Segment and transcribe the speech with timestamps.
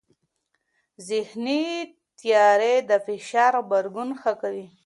[1.09, 1.61] ذهني
[2.19, 4.67] تیاری د فشار غبرګون ښه کوي.